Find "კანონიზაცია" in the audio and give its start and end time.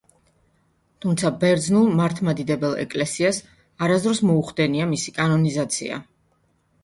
5.19-6.01